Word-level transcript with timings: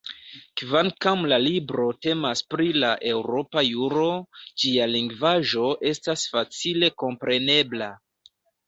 Kvankam 0.61 1.19
la 1.31 1.37
libro 1.47 1.85
temas 2.07 2.41
pri 2.55 2.71
la 2.85 2.91
eŭropa 3.11 3.65
juro, 3.69 4.09
ĝia 4.65 4.91
lingvaĵo 4.97 5.71
estas 5.95 6.29
facile 6.35 6.95
komprenebla. 7.05 7.97